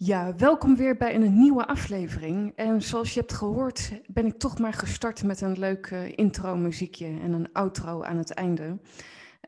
Ja, 0.00 0.34
welkom 0.34 0.76
weer 0.76 0.96
bij 0.96 1.14
een 1.14 1.38
nieuwe 1.38 1.66
aflevering. 1.66 2.52
En 2.56 2.82
zoals 2.82 3.14
je 3.14 3.20
hebt 3.20 3.32
gehoord, 3.32 4.00
ben 4.06 4.26
ik 4.26 4.38
toch 4.38 4.58
maar 4.58 4.72
gestart 4.72 5.24
met 5.24 5.40
een 5.40 5.58
leuk 5.58 5.90
uh, 5.90 6.18
intro-muziekje 6.18 7.06
en 7.06 7.32
een 7.32 7.52
outro 7.52 8.02
aan 8.02 8.16
het 8.16 8.30
einde. 8.30 8.80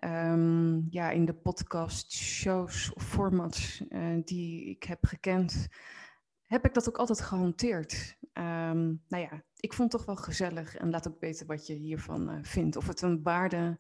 Um, 0.05 0.87
ja, 0.89 1.11
in 1.11 1.25
de 1.25 1.35
podcast, 1.35 2.13
shows 2.13 2.93
of 2.93 3.03
formats 3.03 3.85
uh, 3.89 4.23
die 4.25 4.65
ik 4.65 4.83
heb 4.83 5.05
gekend, 5.05 5.69
heb 6.45 6.65
ik 6.65 6.75
dat 6.75 6.89
ook 6.89 6.99
altijd 6.99 7.21
gehanteerd. 7.21 8.19
Um, 8.33 9.03
nou 9.09 9.23
ja, 9.23 9.43
ik 9.57 9.73
vond 9.73 9.93
het 9.93 10.01
toch 10.01 10.15
wel 10.15 10.25
gezellig 10.25 10.77
en 10.77 10.91
laat 10.91 11.09
ook 11.09 11.21
weten 11.21 11.47
wat 11.47 11.67
je 11.67 11.75
hiervan 11.75 12.31
uh, 12.31 12.39
vindt. 12.43 12.77
Of 12.77 12.87
het 12.87 13.03
een 13.03 13.23
waarde 13.23 13.79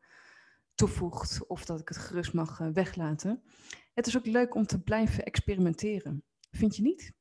toevoegt 0.74 1.46
of 1.46 1.64
dat 1.64 1.80
ik 1.80 1.88
het 1.88 1.98
gerust 1.98 2.32
mag 2.32 2.58
weglaten. 2.58 3.42
Het 3.94 4.06
is 4.06 4.16
ook 4.16 4.26
leuk 4.26 4.54
om 4.54 4.66
te 4.66 4.82
blijven 4.82 5.24
experimenteren. 5.24 6.24
Vind 6.50 6.76
je 6.76 6.82
niet? 6.82 7.12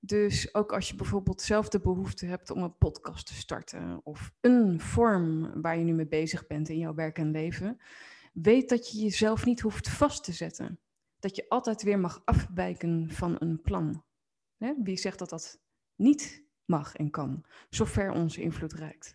Dus 0.00 0.54
ook 0.54 0.72
als 0.72 0.88
je 0.88 0.94
bijvoorbeeld 0.94 1.42
zelf 1.42 1.68
de 1.68 1.80
behoefte 1.80 2.26
hebt 2.26 2.50
om 2.50 2.62
een 2.62 2.76
podcast 2.76 3.26
te 3.26 3.34
starten 3.34 4.00
of 4.04 4.32
een 4.40 4.80
vorm 4.80 5.60
waar 5.62 5.78
je 5.78 5.84
nu 5.84 5.92
mee 5.92 6.08
bezig 6.08 6.46
bent 6.46 6.68
in 6.68 6.78
jouw 6.78 6.94
werk 6.94 7.18
en 7.18 7.30
leven, 7.30 7.80
weet 8.32 8.68
dat 8.68 8.90
je 8.90 8.98
jezelf 8.98 9.44
niet 9.44 9.60
hoeft 9.60 9.88
vast 9.88 10.24
te 10.24 10.32
zetten. 10.32 10.78
Dat 11.18 11.36
je 11.36 11.48
altijd 11.48 11.82
weer 11.82 11.98
mag 11.98 12.22
afwijken 12.24 13.10
van 13.10 13.36
een 13.38 13.60
plan. 13.60 14.04
Wie 14.82 14.96
zegt 14.96 15.18
dat 15.18 15.30
dat 15.30 15.60
niet 15.94 16.44
mag 16.64 16.94
en 16.96 17.10
kan, 17.10 17.44
zover 17.70 18.10
onze 18.10 18.42
invloed 18.42 18.72
reikt? 18.72 19.14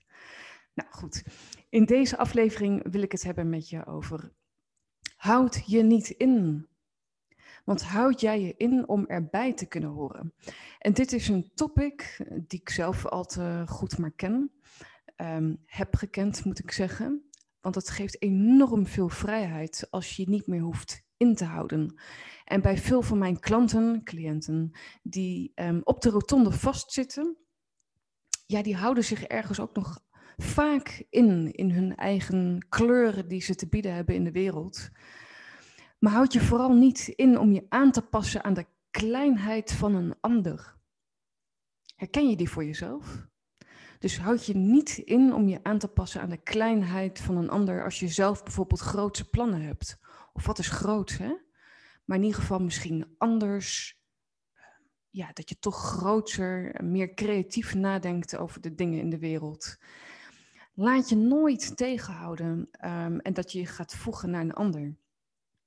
Nou 0.73 0.89
goed, 0.91 1.23
in 1.69 1.85
deze 1.85 2.17
aflevering 2.17 2.91
wil 2.91 3.01
ik 3.01 3.11
het 3.11 3.23
hebben 3.23 3.49
met 3.49 3.69
je 3.69 3.85
over 3.85 4.31
houd 5.15 5.63
je 5.65 5.83
niet 5.83 6.09
in. 6.09 6.67
Want 7.65 7.83
houd 7.83 8.21
jij 8.21 8.41
je 8.41 8.53
in 8.57 8.87
om 8.87 9.05
erbij 9.05 9.53
te 9.53 9.65
kunnen 9.65 9.89
horen? 9.89 10.33
En 10.79 10.93
dit 10.93 11.11
is 11.13 11.27
een 11.27 11.51
topic 11.53 12.25
die 12.47 12.59
ik 12.59 12.69
zelf 12.69 13.05
al 13.05 13.25
te 13.25 13.63
goed 13.67 13.97
maar 13.97 14.11
ken. 14.15 14.51
Um, 15.17 15.63
heb 15.65 15.95
gekend, 15.95 16.45
moet 16.45 16.59
ik 16.59 16.71
zeggen. 16.71 17.29
Want 17.61 17.75
het 17.75 17.89
geeft 17.89 18.21
enorm 18.21 18.85
veel 18.85 19.09
vrijheid 19.09 19.87
als 19.89 20.15
je 20.15 20.29
niet 20.29 20.47
meer 20.47 20.61
hoeft 20.61 21.03
in 21.17 21.35
te 21.35 21.45
houden. 21.45 21.99
En 22.43 22.61
bij 22.61 22.77
veel 22.77 23.01
van 23.01 23.17
mijn 23.17 23.39
klanten, 23.39 24.03
cliënten, 24.03 24.71
die 25.03 25.51
um, 25.55 25.81
op 25.83 26.01
de 26.01 26.09
rotonde 26.09 26.51
vastzitten, 26.51 27.37
ja, 28.45 28.63
die 28.63 28.75
houden 28.75 29.03
zich 29.03 29.23
ergens 29.23 29.59
ook 29.59 29.75
nog 29.75 30.03
vaak 30.37 31.05
in, 31.09 31.51
in 31.51 31.71
hun 31.71 31.95
eigen 31.95 32.65
kleuren 32.69 33.27
die 33.27 33.41
ze 33.41 33.55
te 33.55 33.67
bieden 33.67 33.93
hebben 33.93 34.15
in 34.15 34.23
de 34.23 34.31
wereld. 34.31 34.89
Maar 36.05 36.13
houd 36.13 36.33
je 36.33 36.41
vooral 36.41 36.73
niet 36.73 37.07
in 37.07 37.39
om 37.39 37.51
je 37.51 37.65
aan 37.69 37.91
te 37.91 38.01
passen 38.01 38.43
aan 38.43 38.53
de 38.53 38.65
kleinheid 38.91 39.71
van 39.71 39.95
een 39.95 40.15
ander. 40.21 40.75
Herken 41.95 42.29
je 42.29 42.35
die 42.35 42.49
voor 42.49 42.65
jezelf? 42.65 43.27
Dus 43.99 44.19
houd 44.19 44.45
je 44.45 44.55
niet 44.55 44.97
in 44.97 45.33
om 45.33 45.47
je 45.47 45.59
aan 45.63 45.77
te 45.77 45.87
passen 45.87 46.21
aan 46.21 46.29
de 46.29 46.43
kleinheid 46.43 47.19
van 47.19 47.37
een 47.37 47.49
ander 47.49 47.83
als 47.83 47.99
je 47.99 48.07
zelf 48.07 48.43
bijvoorbeeld 48.43 48.79
grootse 48.79 49.29
plannen 49.29 49.61
hebt. 49.61 49.99
Of 50.33 50.45
wat 50.45 50.59
is 50.59 50.69
groot, 50.69 51.09
hè? 51.09 51.35
Maar 52.05 52.17
in 52.17 52.23
ieder 52.23 52.39
geval 52.39 52.59
misschien 52.59 53.15
anders. 53.17 53.99
Ja, 55.09 55.29
dat 55.33 55.49
je 55.49 55.59
toch 55.59 55.77
groter, 55.77 56.81
meer 56.83 57.13
creatief 57.13 57.75
nadenkt 57.75 58.37
over 58.37 58.61
de 58.61 58.75
dingen 58.75 58.99
in 58.99 59.09
de 59.09 59.19
wereld. 59.19 59.77
Laat 60.73 61.09
je 61.09 61.15
nooit 61.15 61.77
tegenhouden 61.77 62.69
um, 62.85 63.19
en 63.19 63.33
dat 63.33 63.51
je 63.51 63.59
je 63.59 63.65
gaat 63.65 63.95
voegen 63.95 64.29
naar 64.29 64.41
een 64.41 64.53
ander. 64.53 64.95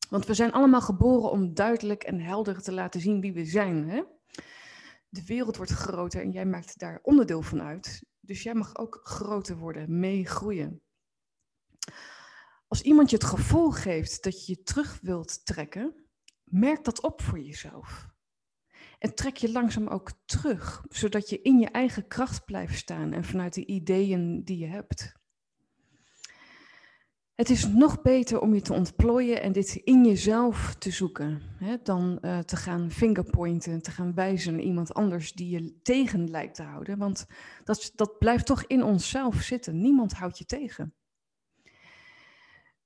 Want 0.09 0.27
we 0.27 0.35
zijn 0.35 0.53
allemaal 0.53 0.81
geboren 0.81 1.31
om 1.31 1.55
duidelijk 1.55 2.03
en 2.03 2.21
helder 2.21 2.63
te 2.63 2.73
laten 2.73 3.01
zien 3.01 3.21
wie 3.21 3.33
we 3.33 3.45
zijn. 3.45 3.89
Hè? 3.89 4.03
De 5.09 5.25
wereld 5.25 5.57
wordt 5.57 5.73
groter 5.73 6.23
en 6.23 6.31
jij 6.31 6.47
maakt 6.47 6.79
daar 6.79 6.99
onderdeel 7.03 7.43
van 7.43 7.63
uit. 7.63 8.05
Dus 8.21 8.43
jij 8.43 8.55
mag 8.55 8.77
ook 8.77 9.01
groter 9.03 9.57
worden, 9.57 9.99
meegroeien. 9.99 10.83
Als 12.69 12.83
iemand 12.83 13.11
je 13.11 13.17
het 13.17 13.25
gevoel 13.25 13.71
geeft 13.71 14.23
dat 14.23 14.47
je 14.47 14.53
je 14.53 14.63
terug 14.63 14.99
wilt 15.03 15.47
trekken, 15.47 16.09
merk 16.45 16.85
dat 16.85 17.03
op 17.03 17.23
voor 17.23 17.41
jezelf. 17.41 18.07
En 18.99 19.15
trek 19.15 19.37
je 19.37 19.53
langzaam 19.53 19.89
ook 19.89 20.13
terug, 20.25 20.85
zodat 20.89 21.29
je 21.29 21.43
in 21.43 21.59
je 21.59 21.69
eigen 21.69 22.07
kracht 22.07 22.45
blijft 22.45 22.79
staan 22.79 23.13
en 23.13 23.25
vanuit 23.25 23.55
de 23.55 23.67
ideeën 23.67 24.45
die 24.45 24.59
je 24.59 24.67
hebt. 24.67 25.13
Het 27.39 27.51
is 27.51 27.69
nog 27.69 28.03
beter 28.03 28.41
om 28.41 28.55
je 28.55 28.61
te 28.61 28.73
ontplooien 28.73 29.43
en 29.43 29.53
dit 29.53 29.75
in 29.75 30.05
jezelf 30.05 30.75
te 30.75 30.91
zoeken, 30.91 31.43
hè, 31.57 31.77
dan 31.83 32.19
uh, 32.23 32.39
te 32.39 32.57
gaan 32.57 32.91
fingerpointen, 32.91 33.83
te 33.83 33.91
gaan 33.91 34.15
wijzen 34.15 34.53
naar 34.53 34.63
iemand 34.63 34.95
anders 34.95 35.33
die 35.33 35.51
je 35.51 35.81
tegen 35.83 36.31
lijkt 36.31 36.55
te 36.55 36.63
houden. 36.63 36.99
Want 36.99 37.27
dat, 37.65 37.93
dat 37.95 38.19
blijft 38.19 38.47
toch 38.47 38.65
in 38.65 38.83
onszelf 38.83 39.35
zitten. 39.35 39.81
Niemand 39.81 40.13
houdt 40.13 40.39
je 40.39 40.45
tegen. 40.45 40.95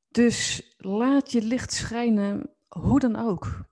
Dus 0.08 0.74
laat 0.76 1.32
je 1.32 1.42
licht 1.42 1.72
schijnen, 1.72 2.50
hoe 2.68 3.00
dan 3.00 3.16
ook. 3.16 3.64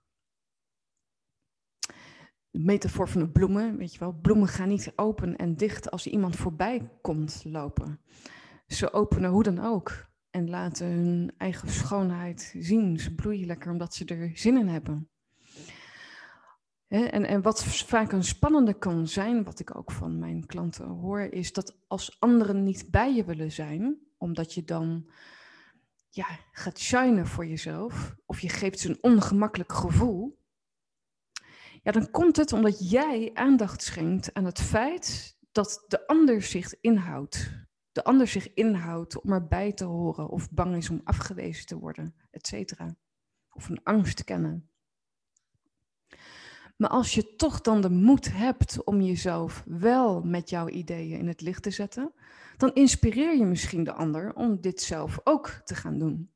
De 2.50 2.58
metafoor 2.58 3.08
van 3.08 3.20
de 3.20 3.30
bloemen, 3.30 3.76
weet 3.76 3.92
je 3.92 3.98
wel, 3.98 4.12
bloemen 4.12 4.48
gaan 4.48 4.68
niet 4.68 4.92
open 4.96 5.36
en 5.36 5.56
dicht 5.56 5.90
als 5.90 6.06
iemand 6.06 6.36
voorbij 6.36 6.90
komt 7.00 7.42
lopen. 7.44 8.00
Ze 8.66 8.92
openen 8.92 9.30
hoe 9.30 9.42
dan 9.42 9.58
ook 9.58 10.08
en 10.30 10.50
laten 10.50 10.86
hun 10.86 11.32
eigen 11.36 11.68
schoonheid 11.68 12.54
zien. 12.58 12.98
Ze 12.98 13.14
bloeien 13.14 13.46
lekker 13.46 13.70
omdat 13.70 13.94
ze 13.94 14.04
er 14.04 14.30
zin 14.34 14.56
in 14.56 14.68
hebben. 14.68 15.08
En, 16.88 17.24
en 17.24 17.42
wat 17.42 17.64
vaak 17.64 18.12
een 18.12 18.24
spannende 18.24 18.74
kan 18.78 19.08
zijn, 19.08 19.44
wat 19.44 19.60
ik 19.60 19.76
ook 19.76 19.90
van 19.90 20.18
mijn 20.18 20.46
klanten 20.46 20.86
hoor, 20.86 21.20
is 21.20 21.52
dat 21.52 21.76
als 21.86 22.20
anderen 22.20 22.64
niet 22.64 22.90
bij 22.90 23.14
je 23.14 23.24
willen 23.24 23.52
zijn, 23.52 23.98
omdat 24.18 24.54
je 24.54 24.64
dan 24.64 25.10
ja, 26.08 26.26
gaat 26.52 26.78
shinen 26.78 27.26
voor 27.26 27.46
jezelf, 27.46 28.14
of 28.26 28.40
je 28.40 28.48
geeft 28.48 28.78
ze 28.78 28.88
een 28.88 29.02
ongemakkelijk 29.02 29.72
gevoel, 29.72 30.38
ja, 31.82 31.92
dan 31.92 32.10
komt 32.10 32.36
het 32.36 32.52
omdat 32.52 32.90
jij 32.90 33.30
aandacht 33.34 33.82
schenkt 33.82 34.34
aan 34.34 34.44
het 34.44 34.60
feit 34.60 35.36
dat 35.52 35.84
de 35.88 36.06
ander 36.06 36.42
zich 36.42 36.80
inhoudt 36.80 37.68
de 37.92 38.04
ander 38.04 38.26
zich 38.26 38.54
inhoudt 38.54 39.20
om 39.20 39.32
erbij 39.32 39.72
te 39.72 39.84
horen 39.84 40.28
of 40.28 40.50
bang 40.50 40.76
is 40.76 40.90
om 40.90 41.00
afgewezen 41.04 41.66
te 41.66 41.78
worden, 41.78 42.14
et 42.30 42.46
cetera. 42.46 42.96
Of 43.52 43.68
een 43.68 43.82
angst 43.82 44.24
kennen. 44.24 44.70
Maar 46.76 46.90
als 46.90 47.14
je 47.14 47.36
toch 47.36 47.60
dan 47.60 47.80
de 47.80 47.90
moed 47.90 48.32
hebt 48.32 48.84
om 48.84 49.00
jezelf 49.00 49.64
wel 49.66 50.22
met 50.22 50.50
jouw 50.50 50.68
ideeën 50.68 51.18
in 51.18 51.28
het 51.28 51.40
licht 51.40 51.62
te 51.62 51.70
zetten, 51.70 52.12
dan 52.56 52.74
inspireer 52.74 53.36
je 53.36 53.44
misschien 53.44 53.84
de 53.84 53.92
ander 53.92 54.34
om 54.34 54.60
dit 54.60 54.80
zelf 54.80 55.20
ook 55.24 55.48
te 55.64 55.74
gaan 55.74 55.98
doen. 55.98 56.30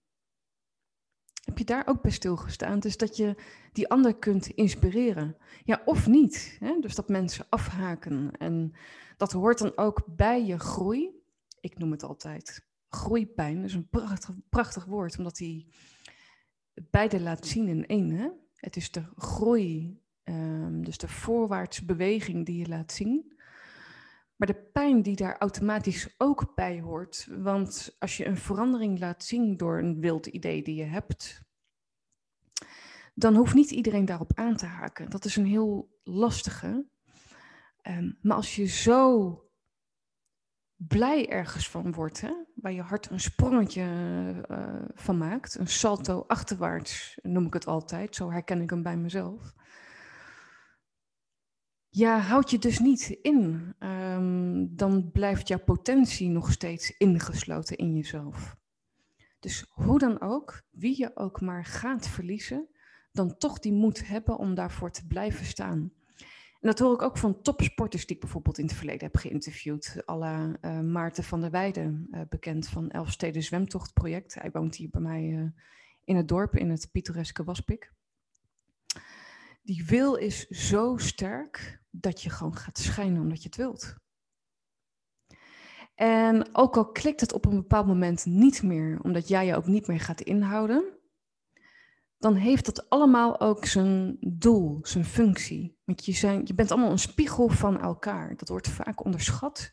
Heb 1.44 1.58
je 1.58 1.64
daar 1.64 1.86
ook 1.86 2.02
bij 2.02 2.10
stilgestaan? 2.10 2.80
Dus 2.80 2.96
dat 2.96 3.16
je 3.16 3.42
die 3.72 3.88
ander 3.88 4.16
kunt 4.16 4.46
inspireren. 4.46 5.36
Ja, 5.64 5.82
of 5.84 6.06
niet. 6.06 6.56
Hè? 6.60 6.78
Dus 6.80 6.94
dat 6.94 7.08
mensen 7.08 7.46
afhaken. 7.48 8.30
En 8.38 8.74
dat 9.16 9.32
hoort 9.32 9.58
dan 9.58 9.76
ook 9.76 10.02
bij 10.16 10.44
je 10.44 10.58
groei 10.58 11.22
ik 11.64 11.78
noem 11.78 11.90
het 11.90 12.02
altijd 12.02 12.66
groeipijn. 12.88 13.56
Dat 13.56 13.64
is 13.64 13.74
een 13.74 13.88
prachtig, 13.88 14.34
prachtig 14.48 14.84
woord, 14.84 15.18
omdat 15.18 15.38
hij 15.38 15.66
beide 16.90 17.20
laat 17.20 17.46
zien 17.46 17.68
in 17.68 17.86
één. 17.86 18.10
Hè? 18.10 18.28
Het 18.54 18.76
is 18.76 18.90
de 18.90 19.04
groei, 19.16 20.00
um, 20.24 20.84
dus 20.84 20.98
de 20.98 21.08
voorwaartse 21.08 21.84
beweging 21.84 22.46
die 22.46 22.58
je 22.58 22.68
laat 22.68 22.92
zien. 22.92 23.32
Maar 24.36 24.48
de 24.48 24.62
pijn 24.72 25.02
die 25.02 25.16
daar 25.16 25.38
automatisch 25.38 26.14
ook 26.18 26.54
bij 26.54 26.80
hoort. 26.80 27.28
Want 27.30 27.96
als 27.98 28.16
je 28.16 28.26
een 28.26 28.36
verandering 28.36 28.98
laat 28.98 29.24
zien 29.24 29.56
door 29.56 29.78
een 29.78 30.00
wild 30.00 30.26
idee 30.26 30.62
die 30.62 30.74
je 30.74 30.84
hebt, 30.84 31.42
dan 33.14 33.36
hoeft 33.36 33.54
niet 33.54 33.70
iedereen 33.70 34.04
daarop 34.04 34.32
aan 34.34 34.56
te 34.56 34.66
haken. 34.66 35.10
Dat 35.10 35.24
is 35.24 35.36
een 35.36 35.46
heel 35.46 35.98
lastige. 36.02 36.86
Um, 37.88 38.18
maar 38.22 38.36
als 38.36 38.56
je 38.56 38.66
zo 38.66 39.43
blij 40.88 41.28
ergens 41.28 41.68
van 41.68 41.92
wordt. 41.92 42.22
Waar 42.54 42.72
je 42.72 42.82
hart 42.82 43.10
een 43.10 43.20
sprongetje 43.20 43.84
uh, 44.50 44.82
van 44.94 45.18
maakt. 45.18 45.58
Een 45.58 45.66
salto 45.66 46.24
achterwaarts 46.26 47.18
noem 47.22 47.46
ik 47.46 47.54
het 47.54 47.66
altijd. 47.66 48.14
Zo 48.14 48.30
herken 48.30 48.60
ik 48.60 48.70
hem 48.70 48.82
bij 48.82 48.96
mezelf. 48.96 49.54
Ja, 51.88 52.18
houd 52.18 52.50
je 52.50 52.58
dus 52.58 52.78
niet 52.78 53.18
in. 53.22 53.74
Um, 53.78 54.76
dan 54.76 55.10
blijft 55.10 55.48
jouw 55.48 55.64
potentie 55.64 56.28
nog 56.28 56.52
steeds 56.52 56.96
ingesloten 56.96 57.76
in 57.76 57.94
jezelf. 57.94 58.56
Dus 59.40 59.66
hoe 59.68 59.98
dan 59.98 60.20
ook, 60.20 60.62
wie 60.70 60.98
je 60.98 61.16
ook 61.16 61.40
maar 61.40 61.64
gaat 61.64 62.08
verliezen, 62.08 62.68
dan 63.12 63.36
toch 63.36 63.58
die 63.58 63.72
moed 63.72 64.06
hebben 64.06 64.38
om 64.38 64.54
daarvoor 64.54 64.90
te 64.90 65.06
blijven 65.06 65.46
staan. 65.46 65.92
Dat 66.64 66.78
hoor 66.78 66.94
ik 66.94 67.02
ook 67.02 67.18
van 67.18 67.40
topsporters 67.42 68.06
die 68.06 68.14
ik 68.14 68.22
bijvoorbeeld 68.22 68.58
in 68.58 68.66
het 68.66 68.74
verleden 68.74 69.02
heb 69.02 69.16
geïnterviewd. 69.16 70.02
Alla 70.04 70.56
uh, 70.60 70.80
Maarten 70.80 71.24
van 71.24 71.40
der 71.40 71.50
Weijden, 71.50 72.06
uh, 72.10 72.20
bekend 72.28 72.68
van 72.68 72.90
Elfsteden 72.90 73.42
Zwemtochtproject. 73.42 74.34
Hij 74.34 74.50
woont 74.50 74.76
hier 74.76 74.90
bij 74.90 75.00
mij 75.00 75.22
uh, 75.22 75.50
in 76.04 76.16
het 76.16 76.28
dorp, 76.28 76.56
in 76.56 76.70
het 76.70 76.88
pittoreske 76.92 77.44
Waspik. 77.44 77.92
Die 79.62 79.84
wil 79.86 80.14
is 80.14 80.46
zo 80.48 80.96
sterk 80.96 81.82
dat 81.90 82.22
je 82.22 82.30
gewoon 82.30 82.56
gaat 82.56 82.78
schijnen 82.78 83.22
omdat 83.22 83.42
je 83.42 83.48
het 83.48 83.56
wilt. 83.56 83.96
En 85.94 86.54
ook 86.54 86.76
al 86.76 86.92
klikt 86.92 87.20
het 87.20 87.32
op 87.32 87.44
een 87.44 87.56
bepaald 87.56 87.86
moment 87.86 88.26
niet 88.26 88.62
meer, 88.62 89.00
omdat 89.02 89.28
jij 89.28 89.46
je 89.46 89.56
ook 89.56 89.66
niet 89.66 89.86
meer 89.86 90.00
gaat 90.00 90.20
inhouden, 90.20 90.98
dan 92.18 92.34
heeft 92.34 92.64
dat 92.64 92.90
allemaal 92.90 93.40
ook 93.40 93.64
zijn 93.64 94.16
doel, 94.20 94.78
zijn 94.82 95.04
functie. 95.04 95.73
Want 95.84 96.04
je, 96.04 96.40
je 96.44 96.54
bent 96.54 96.70
allemaal 96.70 96.90
een 96.90 96.98
spiegel 96.98 97.48
van 97.48 97.80
elkaar. 97.80 98.36
Dat 98.36 98.48
wordt 98.48 98.68
vaak 98.68 99.04
onderschat. 99.04 99.72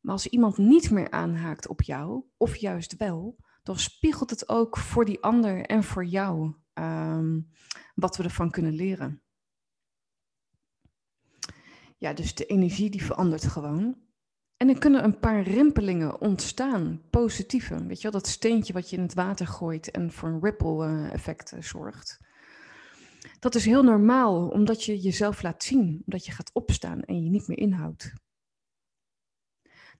Maar 0.00 0.12
als 0.12 0.26
iemand 0.26 0.58
niet 0.58 0.90
meer 0.90 1.10
aanhaakt 1.10 1.68
op 1.68 1.82
jou, 1.82 2.24
of 2.36 2.56
juist 2.56 2.96
wel, 2.96 3.36
dan 3.62 3.78
spiegelt 3.78 4.30
het 4.30 4.48
ook 4.48 4.76
voor 4.76 5.04
die 5.04 5.22
ander 5.22 5.66
en 5.66 5.84
voor 5.84 6.04
jou 6.04 6.54
um, 6.74 7.50
wat 7.94 8.16
we 8.16 8.22
ervan 8.22 8.50
kunnen 8.50 8.72
leren. 8.72 9.22
Ja, 11.96 12.12
dus 12.12 12.34
de 12.34 12.46
energie 12.46 12.90
die 12.90 13.04
verandert 13.04 13.44
gewoon. 13.44 13.96
En 14.56 14.68
er 14.68 14.78
kunnen 14.78 15.04
een 15.04 15.18
paar 15.18 15.42
rimpelingen 15.42 16.20
ontstaan, 16.20 17.02
positieve. 17.10 17.86
Weet 17.86 17.96
je 17.96 18.10
wel, 18.10 18.20
dat 18.20 18.26
steentje 18.26 18.72
wat 18.72 18.90
je 18.90 18.96
in 18.96 19.02
het 19.02 19.14
water 19.14 19.46
gooit 19.46 19.90
en 19.90 20.12
voor 20.12 20.28
een 20.28 20.40
ripple-effect 20.40 21.52
eh, 21.52 21.62
zorgt. 21.62 22.20
Dat 23.38 23.54
is 23.54 23.64
heel 23.64 23.82
normaal, 23.82 24.48
omdat 24.48 24.84
je 24.84 24.98
jezelf 24.98 25.42
laat 25.42 25.62
zien, 25.62 26.02
omdat 26.04 26.26
je 26.26 26.32
gaat 26.32 26.50
opstaan 26.52 27.02
en 27.02 27.24
je 27.24 27.30
niet 27.30 27.48
meer 27.48 27.58
inhoudt. 27.58 28.12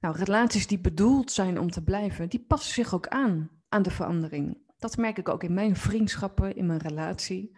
Nou, 0.00 0.17
relaties 0.17 0.67
die 0.67 0.81
bedoeld 0.81 1.32
zijn 1.32 1.59
om 1.59 1.70
te 1.70 1.85
blijven, 1.85 2.29
die 2.29 2.44
passen 2.44 2.75
zich 2.75 2.94
ook 2.94 3.09
aan 3.09 3.50
aan 3.69 3.82
de 3.82 3.91
verandering. 3.91 4.59
Dat 4.79 4.97
merk 4.97 5.19
ik 5.19 5.29
ook 5.29 5.43
in 5.43 5.55
mijn 5.55 5.76
vriendschappen, 5.76 6.56
in 6.56 6.67
mijn 6.67 6.79
relatie, 6.79 7.56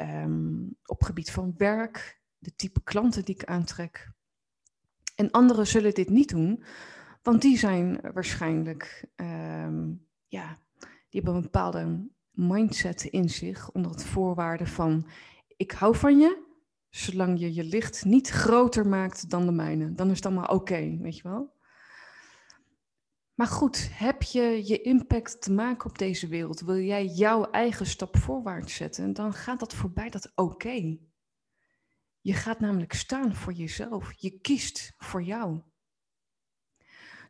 um, 0.00 0.76
op 0.86 1.02
gebied 1.02 1.30
van 1.30 1.54
werk, 1.56 2.20
de 2.38 2.54
type 2.56 2.82
klanten 2.82 3.24
die 3.24 3.34
ik 3.34 3.44
aantrek. 3.44 4.10
En 5.14 5.30
anderen 5.30 5.66
zullen 5.66 5.94
dit 5.94 6.08
niet 6.08 6.28
doen, 6.28 6.64
want 7.22 7.42
die 7.42 7.58
zijn 7.58 8.00
waarschijnlijk, 8.12 9.08
um, 9.16 10.06
ja, 10.26 10.58
die 10.78 11.20
hebben 11.20 11.34
een 11.34 11.42
bepaalde 11.42 12.08
mindset 12.36 13.04
in 13.04 13.28
zich 13.28 13.72
onder 13.72 13.90
het 13.90 14.04
voorwaarde 14.04 14.66
van 14.66 15.06
ik 15.56 15.72
hou 15.72 15.96
van 15.96 16.18
je, 16.18 16.42
zolang 16.90 17.40
je 17.40 17.54
je 17.54 17.64
licht 17.64 18.04
niet 18.04 18.28
groter 18.28 18.86
maakt 18.86 19.30
dan 19.30 19.46
de 19.46 19.52
mijne. 19.52 19.94
Dan 19.94 20.10
is 20.10 20.16
het 20.16 20.26
allemaal 20.26 20.56
oké, 20.56 20.96
weet 21.00 21.16
je 21.16 21.22
wel. 21.22 21.54
Maar 23.34 23.46
goed, 23.46 23.88
heb 23.92 24.22
je 24.22 24.62
je 24.66 24.80
impact 24.82 25.42
te 25.42 25.52
maken 25.52 25.90
op 25.90 25.98
deze 25.98 26.26
wereld? 26.28 26.60
Wil 26.60 26.78
jij 26.78 27.06
jouw 27.06 27.50
eigen 27.50 27.86
stap 27.86 28.16
voorwaarts 28.16 28.74
zetten? 28.74 29.12
Dan 29.12 29.32
gaat 29.32 29.60
dat 29.60 29.74
voorbij 29.74 30.10
dat 30.10 30.32
oké. 30.34 30.98
Je 32.20 32.32
gaat 32.32 32.60
namelijk 32.60 32.92
staan 32.92 33.34
voor 33.34 33.52
jezelf. 33.52 34.12
Je 34.16 34.38
kiest 34.40 34.94
voor 34.96 35.22
jou. 35.22 35.60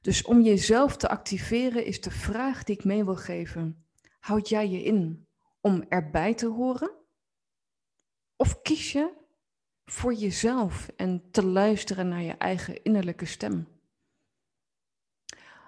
Dus 0.00 0.24
om 0.24 0.40
jezelf 0.40 0.96
te 0.96 1.08
activeren 1.08 1.84
is 1.84 2.00
de 2.00 2.10
vraag 2.10 2.64
die 2.64 2.76
ik 2.76 2.84
mee 2.84 3.04
wil 3.04 3.16
geven. 3.16 3.85
Houd 4.26 4.48
jij 4.48 4.68
je 4.68 4.82
in 4.82 5.26
om 5.60 5.84
erbij 5.88 6.34
te 6.34 6.46
horen? 6.46 6.90
Of 8.36 8.62
kies 8.62 8.92
je 8.92 9.12
voor 9.84 10.14
jezelf 10.14 10.88
en 10.96 11.30
te 11.30 11.44
luisteren 11.44 12.08
naar 12.08 12.22
je 12.22 12.32
eigen 12.32 12.82
innerlijke 12.82 13.24
stem? 13.24 13.68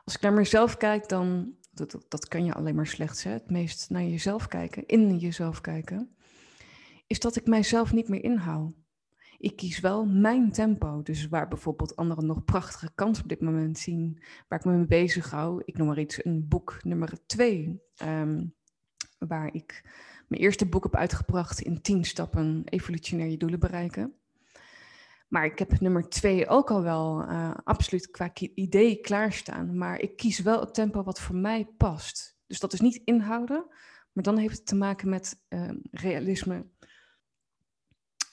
Als 0.05 0.15
ik 0.15 0.21
naar 0.21 0.33
mezelf 0.33 0.77
kijk, 0.77 1.09
dan, 1.09 1.57
dat, 1.71 2.05
dat 2.09 2.29
kan 2.29 2.45
je 2.45 2.55
alleen 2.55 2.75
maar 2.75 2.87
slechts, 2.87 3.23
hè? 3.23 3.31
het 3.31 3.51
meest 3.51 3.91
naar 3.91 4.03
jezelf 4.03 4.47
kijken, 4.47 4.87
in 4.87 5.19
jezelf 5.19 5.61
kijken, 5.61 6.17
is 7.07 7.21
dat 7.21 7.37
ik 7.37 7.47
mijzelf 7.47 7.93
niet 7.93 8.09
meer 8.09 8.25
inhoud. 8.25 8.73
Ik 9.39 9.57
kies 9.57 9.81
wel 9.81 10.07
mijn 10.07 10.53
tempo. 10.53 11.03
Dus 11.03 11.29
waar 11.29 11.49
bijvoorbeeld 11.49 11.97
anderen 11.97 12.27
nog 12.27 12.45
prachtige 12.45 12.91
kansen 12.95 13.23
op 13.23 13.29
dit 13.29 13.41
moment 13.41 13.79
zien, 13.79 14.23
waar 14.49 14.59
ik 14.59 14.65
me 14.65 14.73
mee 14.73 14.87
bezig 14.87 15.31
hou. 15.31 15.63
Ik 15.65 15.77
noem 15.77 15.87
maar 15.87 15.99
iets, 15.99 16.25
een 16.25 16.49
boek 16.49 16.79
nummer 16.83 17.27
twee, 17.27 17.83
ehm, 17.97 18.45
waar 19.19 19.55
ik 19.55 19.83
mijn 20.29 20.43
eerste 20.43 20.67
boek 20.67 20.83
heb 20.83 20.97
uitgebracht 20.97 21.61
in 21.61 21.83
tien 21.83 22.05
stappen 22.05 22.63
evolutionair 22.65 23.31
je 23.31 23.37
doelen 23.37 23.61
bereiken. 23.61 24.15
Maar 25.29 25.45
ik 25.45 25.59
heb 25.59 25.81
nummer 25.81 26.09
twee 26.09 26.49
ook 26.49 26.71
al 26.71 26.83
wel 26.83 27.23
uh, 27.23 27.55
absoluut 27.65 28.11
qua 28.11 28.31
idee 28.55 29.01
klaarstaan. 29.01 29.79
Maar 29.79 30.01
ik 30.01 30.17
kies 30.17 30.39
wel 30.39 30.61
het 30.61 30.75
tempo 30.75 31.03
wat 31.03 31.21
voor 31.21 31.37
mij 31.37 31.69
past. 31.77 32.39
Dus 32.47 32.61
dat 32.61 32.73
is 32.73 32.81
niet 32.81 33.01
inhouden, 33.05 33.67
maar 34.13 34.25
dan 34.25 34.39
heeft 34.39 34.57
het 34.57 34.67
te 34.67 34.77
maken 34.77 35.09
met 35.09 35.41
uh, 35.49 35.71
realisme 35.91 36.67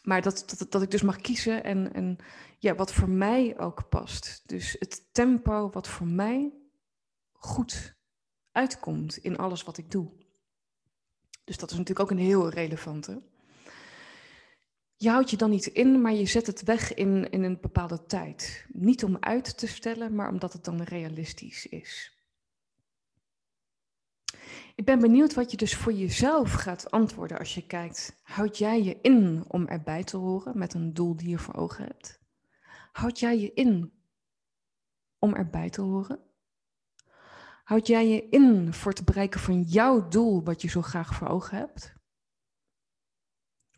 maar 0.06 0.22
dat, 0.22 0.44
dat, 0.58 0.72
dat 0.72 0.82
ik 0.82 0.92
dus 0.92 1.02
mag 1.02 1.22
kiezen 1.22 1.64
en, 1.64 1.94
en 1.94 2.18
ja, 2.60 2.76
wat 2.76 2.94
voor 2.94 3.10
mij 3.10 3.60
ook 3.60 3.90
past. 3.90 4.44
Dus 4.46 4.76
het 4.80 5.04
tempo 5.12 5.70
wat 5.70 5.88
voor 5.88 6.08
mij 6.08 6.54
goed 7.32 7.96
uitkomt 8.52 9.18
in 9.18 9.38
alles 9.38 9.64
wat 9.64 9.78
ik 9.78 9.92
doe. 9.92 10.12
Dus 11.44 11.58
dat 11.58 11.72
is 11.72 11.78
natuurlijk 11.78 12.12
ook 12.12 12.18
een 12.18 12.26
heel 12.26 12.50
relevante. 12.50 13.22
Je 14.96 15.10
houdt 15.10 15.30
je 15.30 15.38
dan 15.38 15.50
niet 15.50 15.66
in, 15.66 16.02
maar 16.02 16.14
je 16.14 16.26
zet 16.26 16.48
het 16.48 16.64
weg 16.64 16.94
in, 16.94 17.30
in 17.30 17.44
een 17.44 17.58
bepaalde 17.62 18.06
tijd. 18.06 18.66
Niet 18.68 19.04
om 19.04 19.18
uit 19.20 19.58
te 19.58 19.68
stellen, 19.68 20.16
maar 20.16 20.30
omdat 20.30 20.54
het 20.54 20.64
dan 20.64 20.82
realistisch 20.82 21.66
is. 21.66 22.15
Ik 24.76 24.86
ben 24.86 25.00
benieuwd 25.00 25.34
wat 25.34 25.52
je 25.52 25.58
dus 25.58 25.76
voor 25.76 25.94
jezelf 25.94 26.54
gaat 26.54 26.92
antwoorden 26.92 27.38
als 27.38 27.56
je 27.56 27.68
kijkt. 27.68 28.16
Houd 28.24 28.58
jij 28.58 28.84
je 28.84 28.98
in 29.02 29.46
om 29.48 29.68
erbij 29.68 30.04
te 30.04 30.18
horen 30.18 30.58
met 30.58 30.74
een 30.74 30.94
doel 30.94 31.16
die 31.16 31.30
je 31.30 31.38
voor 31.38 31.54
ogen 31.54 31.86
hebt? 31.86 32.20
Houd 32.92 33.20
jij 33.20 33.40
je 33.40 33.54
in 33.54 33.94
om 35.20 35.34
erbij 35.34 35.70
te 35.70 35.82
horen? 35.82 36.20
Houd 37.64 37.88
jij 37.88 38.08
je 38.08 38.30
in 38.30 38.74
voor 38.74 38.92
het 38.92 39.06
bereiken 39.06 39.40
van 39.40 39.62
jouw 39.62 40.08
doel 40.08 40.44
wat 40.44 40.62
je 40.62 40.68
zo 40.68 40.82
graag 40.82 41.16
voor 41.16 41.28
ogen 41.28 41.58
hebt? 41.58 41.94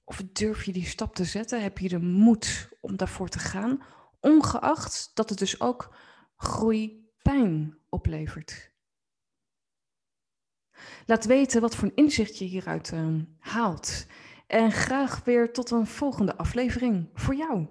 Of 0.03 0.23
durf 0.33 0.63
je 0.63 0.73
die 0.73 0.85
stap 0.85 1.15
te 1.15 1.25
zetten? 1.25 1.61
Heb 1.61 1.77
je 1.77 1.89
de 1.89 1.99
moed 1.99 2.69
om 2.81 2.97
daarvoor 2.97 3.29
te 3.29 3.39
gaan, 3.39 3.81
ongeacht 4.19 5.11
dat 5.13 5.29
het 5.29 5.39
dus 5.39 5.59
ook 5.59 5.95
groei 6.35 7.11
pijn 7.21 7.77
oplevert? 7.89 8.75
Laat 11.05 11.25
weten 11.25 11.61
wat 11.61 11.75
voor 11.75 11.87
een 11.87 11.95
inzicht 11.95 12.37
je 12.37 12.45
hieruit 12.45 12.91
uh, 12.93 13.07
haalt. 13.39 14.05
En 14.47 14.71
graag 14.71 15.21
weer 15.23 15.53
tot 15.53 15.71
een 15.71 15.87
volgende 15.87 16.37
aflevering 16.37 17.09
voor 17.13 17.35
jou. 17.35 17.67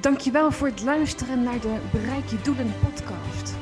Dankjewel 0.00 0.52
voor 0.52 0.68
het 0.68 0.82
luisteren 0.82 1.42
naar 1.42 1.60
de 1.60 1.78
Bereik 1.92 2.26
je 2.26 2.40
Doelen 2.40 2.72
podcast. 2.80 3.54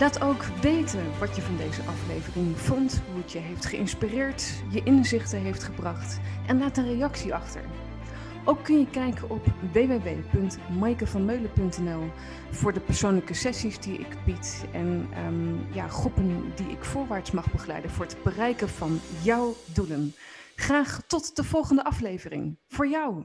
Laat 0.00 0.22
ook 0.22 0.42
weten 0.42 1.18
wat 1.18 1.36
je 1.36 1.42
van 1.42 1.56
deze 1.56 1.82
aflevering 1.82 2.58
vond, 2.58 3.02
hoe 3.10 3.20
het 3.20 3.32
je 3.32 3.38
heeft 3.38 3.64
geïnspireerd, 3.64 4.62
je 4.70 4.82
inzichten 4.82 5.38
heeft 5.38 5.62
gebracht 5.62 6.20
en 6.46 6.58
laat 6.58 6.76
een 6.76 6.94
reactie 6.96 7.34
achter. 7.34 7.62
Ook 8.44 8.64
kun 8.64 8.78
je 8.78 8.90
kijken 8.90 9.30
op 9.30 9.46
www.maikevanmeulen.nl 9.72 12.10
voor 12.50 12.72
de 12.72 12.80
persoonlijke 12.80 13.34
sessies 13.34 13.78
die 13.78 13.98
ik 13.98 14.24
bied 14.24 14.64
en 14.72 15.08
um, 15.26 15.66
ja, 15.72 15.88
groepen 15.88 16.52
die 16.54 16.68
ik 16.68 16.84
voorwaarts 16.84 17.30
mag 17.30 17.52
begeleiden 17.52 17.90
voor 17.90 18.04
het 18.04 18.22
bereiken 18.22 18.68
van 18.68 19.00
jouw 19.22 19.54
doelen. 19.74 20.14
Graag 20.54 21.02
tot 21.06 21.36
de 21.36 21.44
volgende 21.44 21.84
aflevering. 21.84 22.58
Voor 22.68 22.88
jou. 22.88 23.24